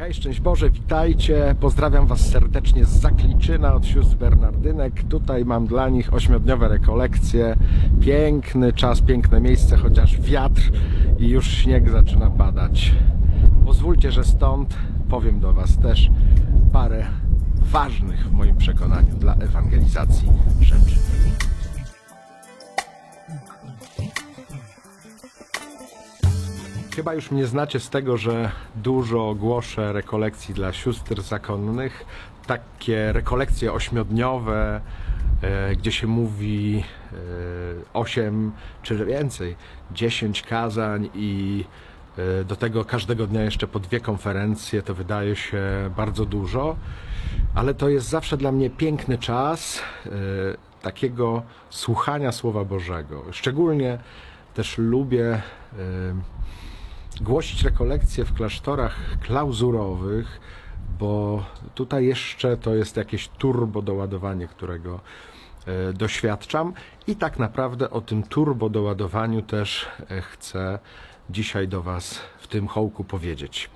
[0.00, 1.54] Hej, szczęść Boże, witajcie.
[1.60, 5.04] Pozdrawiam Was serdecznie z Zakliczyna od sióstr Bernardynek.
[5.04, 7.56] Tutaj mam dla nich ośmiodniowe rekolekcje.
[8.00, 10.62] Piękny czas, piękne miejsce, chociaż wiatr
[11.18, 12.92] i już śnieg zaczyna padać.
[13.64, 14.76] Pozwólcie, że stąd
[15.08, 16.10] powiem do Was też
[16.72, 17.06] parę
[17.56, 20.28] ważnych w moim przekonaniu dla ewangelizacji
[20.60, 20.96] rzeczy.
[27.00, 32.04] Chyba już mnie znacie z tego, że dużo głoszę rekolekcji dla sióstr zakonnych.
[32.46, 34.80] Takie rekolekcje ośmiodniowe,
[35.42, 37.16] e, gdzie się mówi e,
[37.92, 39.56] 8 czy więcej,
[39.92, 41.64] 10 kazań i
[42.18, 45.62] e, do tego każdego dnia jeszcze po dwie konferencje, to wydaje się
[45.96, 46.76] bardzo dużo,
[47.54, 50.10] ale to jest zawsze dla mnie piękny czas e,
[50.82, 53.24] takiego słuchania Słowa Bożego.
[53.32, 53.98] Szczególnie
[54.54, 55.40] też lubię e,
[57.20, 60.40] głosić rekolekcje w klasztorach klauzurowych,
[60.98, 65.00] bo tutaj jeszcze to jest jakieś turbo doładowanie, którego
[65.66, 66.72] e, doświadczam
[67.06, 70.78] i tak naprawdę o tym turbo doładowaniu też e, chcę
[71.30, 73.70] dzisiaj do Was w tym hołku powiedzieć.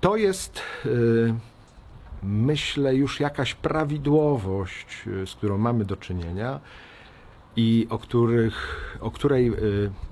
[0.00, 0.88] To jest, e,
[2.22, 6.60] myślę, już jakaś prawidłowość, z którą mamy do czynienia
[7.56, 9.52] i o, których, o której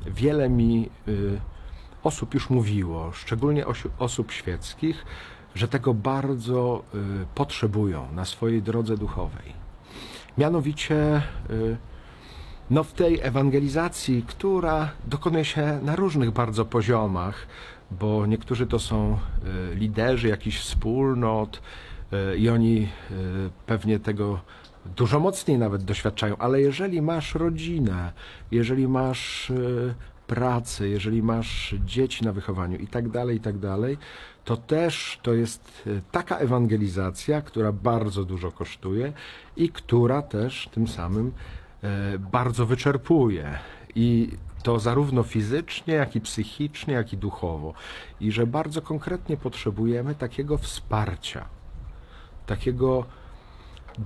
[0.06, 0.90] wiele mi
[2.06, 3.64] osób już mówiło, szczególnie
[3.98, 5.04] osób świeckich,
[5.54, 9.52] że tego bardzo y, potrzebują na swojej drodze duchowej.
[10.38, 11.76] Mianowicie, y,
[12.70, 17.46] no w tej ewangelizacji, która dokonuje się na różnych bardzo poziomach,
[17.90, 19.18] bo niektórzy to są
[19.72, 21.62] y, liderzy jakichś wspólnot
[22.38, 22.88] i oni
[23.66, 24.40] pewnie tego
[24.96, 28.12] dużo mocniej nawet doświadczają, ale jeżeli masz rodzinę,
[28.50, 29.52] jeżeli masz
[30.26, 33.98] y, pracę, jeżeli masz dzieci na wychowaniu i tak dalej, i tak dalej,
[34.44, 39.12] to też to jest y, taka ewangelizacja, która bardzo dużo kosztuje
[39.56, 41.32] i która też tym samym
[41.82, 43.58] e, bardzo wyczerpuje.
[43.94, 44.30] I
[44.62, 47.74] to zarówno fizycznie, jak i psychicznie, jak i duchowo.
[48.20, 51.44] I że bardzo konkretnie potrzebujemy takiego wsparcia,
[52.46, 53.04] takiego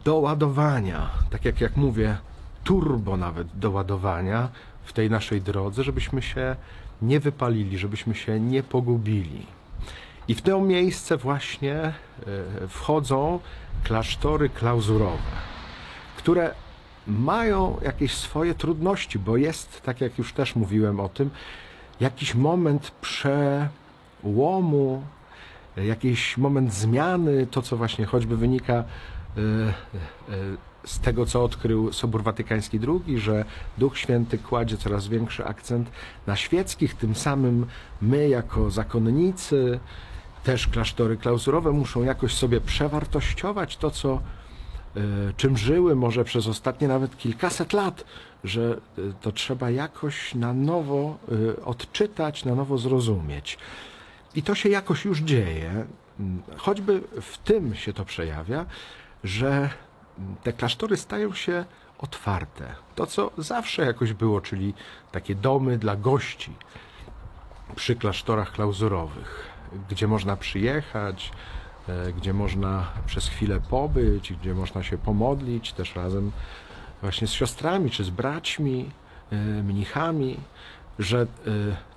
[0.04, 2.19] doładowania, tak jak, jak mówię,
[2.64, 4.48] turbo nawet doładowania
[4.90, 6.56] w tej naszej drodze, żebyśmy się
[7.02, 9.46] nie wypalili, żebyśmy się nie pogubili.
[10.28, 11.92] I w to miejsce właśnie e,
[12.68, 13.40] wchodzą
[13.84, 15.32] klasztory klauzurowe,
[16.16, 16.54] które
[17.06, 21.30] mają jakieś swoje trudności, bo jest, tak jak już też mówiłem o tym,
[22.00, 25.02] jakiś moment przełomu,
[25.76, 28.84] jakiś moment zmiany, to co właśnie choćby wynika e, e,
[30.84, 33.44] z tego, co odkrył Sobór Watykański II, że
[33.78, 35.91] Duch Święty kładzie coraz większy akcent
[36.26, 37.66] na świeckich, tym samym
[38.02, 39.80] my jako zakonnicy,
[40.44, 44.12] też klasztory klauzurowe muszą jakoś sobie przewartościować to, co
[44.96, 45.00] e,
[45.36, 48.04] czym żyły może przez ostatnie nawet kilkaset lat,
[48.44, 51.19] że e, to trzeba jakoś na nowo
[51.58, 53.58] e, odczytać, na nowo zrozumieć.
[54.34, 55.86] I to się jakoś już dzieje,
[56.56, 58.66] choćby w tym się to przejawia,
[59.24, 59.70] że
[60.43, 61.65] te klasztory stają się
[61.98, 62.75] otwarte.
[62.94, 64.75] To, co zawsze jakoś było, czyli
[65.12, 66.53] takie domy dla gości
[67.76, 69.50] przy klasztorach klauzurowych,
[69.91, 71.32] gdzie można przyjechać,
[71.88, 76.32] e, gdzie można przez chwilę pobyć, gdzie można się pomodlić też razem
[77.00, 78.91] właśnie z siostrami czy z braćmi,
[79.32, 80.37] e, mnichami,
[80.99, 81.26] że e,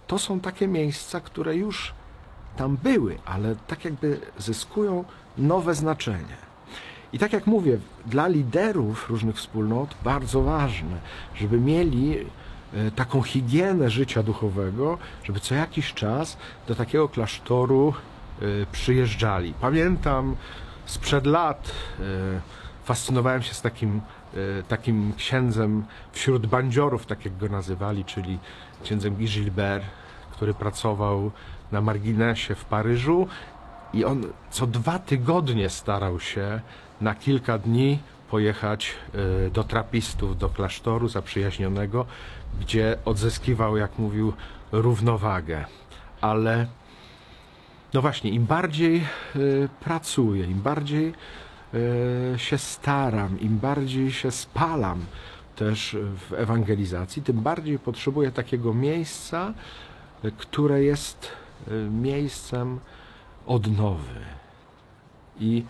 [0.07, 1.93] to są takie miejsca, które już
[2.57, 5.05] tam były, ale tak jakby zyskują
[5.37, 6.52] nowe znaczenie.
[7.13, 10.97] I tak jak mówię, dla liderów różnych wspólnot bardzo ważne,
[11.35, 16.37] żeby mieli e, taką higienę życia duchowego, żeby co jakiś czas
[16.67, 17.93] do takiego klasztoru
[18.41, 19.53] e, przyjeżdżali.
[19.61, 20.35] Pamiętam
[20.85, 22.03] sprzed lat e,
[22.83, 24.01] fascynowałem się z takim,
[24.67, 28.39] takim księdzem wśród bandziorów, tak jak go nazywali, czyli
[28.83, 29.85] księdzem Gilbert,
[30.31, 31.31] który pracował
[31.71, 33.27] na marginesie w Paryżu
[33.93, 36.61] i on co dwa tygodnie starał się
[37.01, 37.99] na kilka dni
[38.29, 38.95] pojechać
[39.45, 42.05] e, do trapistów, do klasztoru zaprzyjaźnionego,
[42.61, 44.33] gdzie odzyskiwał, jak mówił,
[44.71, 45.65] równowagę.
[46.21, 46.67] Ale
[47.93, 49.03] no właśnie, im bardziej
[49.35, 51.13] y, pracuję, im bardziej
[51.73, 55.05] y, się staram, im bardziej się spalam
[55.55, 55.97] też
[56.29, 59.53] w ewangelizacji, tym bardziej potrzebuję takiego miejsca,
[60.25, 61.31] y, które jest
[61.67, 62.79] y, miejscem
[63.45, 64.19] odnowy.
[65.39, 65.65] I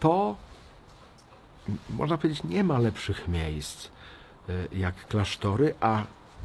[0.00, 0.36] to,
[1.90, 3.86] można powiedzieć, nie ma lepszych miejsc
[4.48, 6.04] y, jak klasztory, a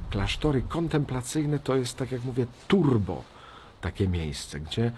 [0.10, 3.24] klasztory kontemplacyjne to jest, tak jak mówię, turbo
[3.82, 4.92] takie miejsce, gdzie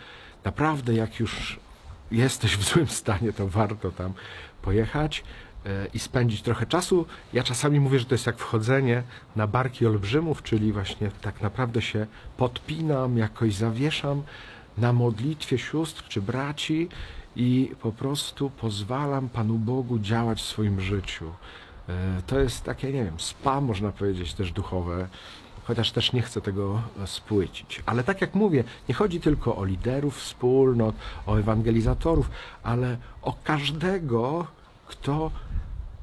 [0.44, 1.60] naprawdę jak już
[2.12, 4.14] jesteś w złym stanie, to warto tam
[4.62, 5.24] pojechać
[5.66, 7.06] e, i spędzić trochę czasu.
[7.34, 9.04] Ja czasami mówię, że to jest jak wchodzenie
[9.36, 12.08] na barki olbrzymów, czyli właśnie tak naprawdę się
[12.38, 14.24] podpinam, jakoś zawieszam
[14.78, 16.90] na modlitwie sióstr czy braci
[17.36, 21.32] i po prostu pozwalam Panu Bogu działać w swoim życiu.
[21.90, 25.08] E, To jest takie, nie wiem, spa, można powiedzieć, też duchowe,
[25.64, 27.84] chociaż też nie chcę tego e, spłycić.
[27.86, 32.30] Ale tak jak mówię, nie chodzi tylko o liderów wspólnot, o ewangelizatorów,
[32.64, 34.48] ale o każdego,
[34.88, 35.32] kto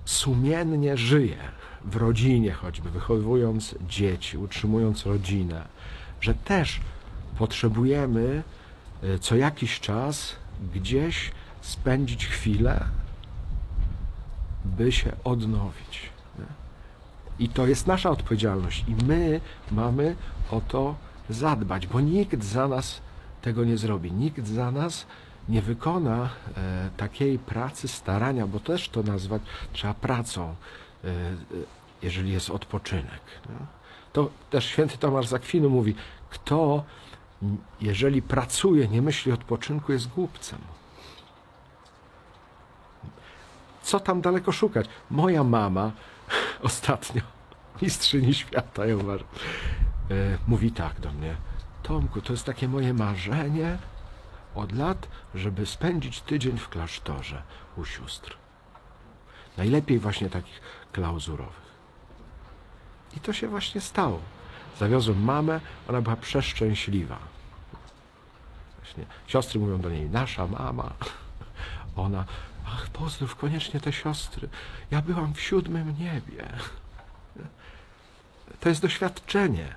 [0.04, 1.38] sumiennie żyje
[1.84, 5.68] w rodzinie, choćby wychowując dzieci, utrzymując rodzinę,
[6.20, 6.80] że też
[7.38, 8.42] potrzebujemy
[9.20, 10.36] co jakiś czas
[10.74, 11.30] gdzieś
[11.60, 12.84] spędzić chwilę,
[14.64, 16.10] by się odnowić.
[17.38, 20.16] I to jest nasza odpowiedzialność, i my mamy
[20.50, 20.94] o to
[21.30, 23.00] zadbać, bo nikt za nas
[23.42, 24.12] tego nie zrobi.
[24.12, 25.06] Nikt za nas
[25.48, 29.42] nie wykona e, takiej pracy, starania, bo też to nazwać
[29.72, 30.54] trzeba pracą,
[31.04, 31.12] e, e,
[32.02, 33.20] jeżeli jest odpoczynek.
[34.12, 35.94] To też święty Tomasz z Akwinu mówi,
[36.30, 36.84] kto
[37.80, 40.58] jeżeli pracuje, nie myśli odpoczynku, jest głupcem.
[43.82, 44.86] Co tam daleko szukać?
[45.10, 45.92] Moja mama
[46.62, 47.22] ostatnio,
[47.82, 49.28] mistrzyni świata, ja uważam,
[50.10, 51.36] e, mówi tak do mnie.
[51.82, 53.78] Tomku, to jest takie moje marzenie
[54.54, 57.42] od lat, żeby spędzić tydzień w klasztorze
[57.76, 58.36] u sióstr.
[59.56, 60.60] Najlepiej właśnie takich
[60.92, 61.70] klauzurowych.
[63.16, 64.20] I to się właśnie stało.
[64.80, 67.18] Zawiozłem mamę, ona była przeszczęśliwa.
[68.78, 70.92] Właśnie siostry mówią do niej, nasza mama.
[71.96, 72.24] Ona,
[72.66, 74.48] ach, pozdrów koniecznie te siostry.
[74.90, 76.48] Ja byłam w siódmym niebie.
[78.60, 79.74] To jest doświadczenie.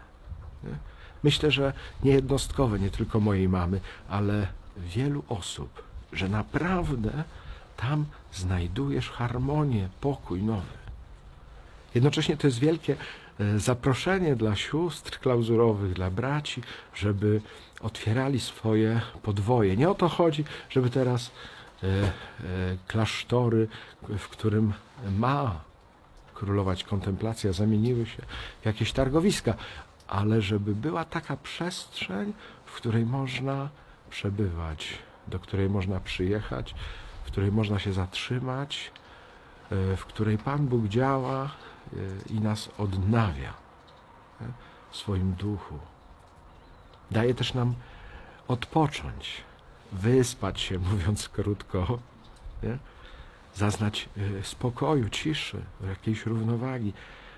[0.63, 0.75] nie?
[1.23, 1.73] Myślę, że
[2.03, 3.79] niejednostkowe, nie tylko mojej mamy,
[4.09, 4.47] ale
[4.77, 5.83] wielu osób,
[6.13, 7.23] że naprawdę
[7.77, 10.77] tam znajdujesz harmonię, pokój nowy.
[11.95, 12.95] Jednocześnie to jest wielkie
[13.57, 16.61] zaproszenie dla sióstr klauzurowych, dla braci,
[16.95, 17.41] żeby
[17.81, 19.77] otwierali swoje podwoje.
[19.77, 21.31] Nie o to chodzi, żeby teraz
[21.83, 22.11] e, e,
[22.87, 23.67] klasztory,
[24.17, 24.73] w którym
[25.17, 25.61] ma
[26.33, 28.21] królować kontemplacja, zamieniły się
[28.61, 29.53] w jakieś targowiska,
[30.07, 32.33] ale żeby była taka przestrzeń,
[32.65, 33.69] w której można
[34.09, 34.97] przebywać,
[35.27, 36.75] do której można przyjechać,
[37.23, 38.91] w której można się zatrzymać,
[39.71, 41.72] e, w której Pan Bóg działa e,
[42.29, 43.53] i nas odnawia
[44.91, 45.79] w swoim duchu.
[47.11, 47.75] Daje też nam
[48.47, 49.43] odpocząć,
[49.91, 51.99] wyspać się, mówiąc krótko,
[52.63, 52.77] nie?
[53.55, 54.09] zaznać
[54.39, 56.93] e, spokoju, ciszy, jakiejś równowagi,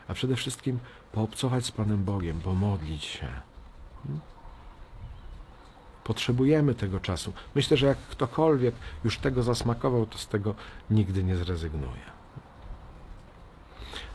[0.07, 0.79] a przede wszystkim
[1.11, 3.27] poobcować z Panem Bogiem, pomodlić się.
[4.03, 4.21] Hmm?
[6.03, 7.33] Potrzebujemy tego czasu.
[7.55, 10.55] Myślę, że jak ktokolwiek już tego zasmakował, to z tego
[10.89, 12.15] nigdy nie zrezygnuje.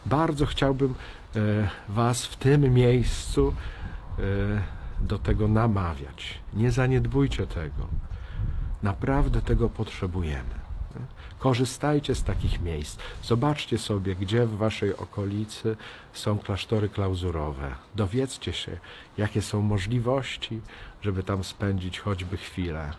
[0.07, 0.95] Bardzo chciałbym
[1.37, 3.55] e, Was w tym miejscu
[4.19, 4.23] e,
[5.01, 6.39] do tego namawiać.
[6.55, 7.89] Nie zaniedbujcie tego.
[8.83, 10.61] Naprawdę tego potrzebujemy.
[11.39, 12.99] Korzystajcie z takich miejsc.
[13.23, 15.77] Zobaczcie sobie, gdzie w Waszej okolicy
[16.13, 17.75] są klasztory klauzurowe.
[17.95, 18.79] Dowiedzcie się,
[19.19, 20.61] jakie są możliwości,
[21.03, 22.93] żeby tam spędzić choćby chwilę.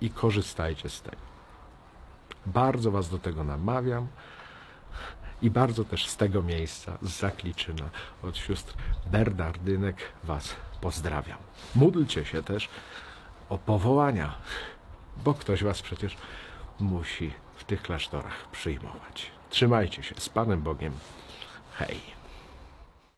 [0.00, 1.22] I korzystajcie z tego.
[2.46, 4.06] Bardzo Was do tego namawiam.
[5.42, 7.90] I bardzo też z tego miejsca, z Zakliczyna,
[8.22, 8.74] od sióstr
[9.06, 11.38] Bernardynek Was pozdrawiam.
[11.74, 12.68] Módlcie się też
[13.48, 14.34] o powołania,
[15.24, 16.16] bo ktoś Was przecież
[16.80, 19.30] musi w tych klasztorach przyjmować.
[19.50, 20.92] Trzymajcie się z Panem Bogiem.
[21.72, 22.21] Hej.